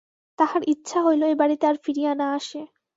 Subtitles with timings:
[0.39, 2.61] তাহার ইচ্ছা হইল এ বাড়িতে আর ফিরিয়া না আসে।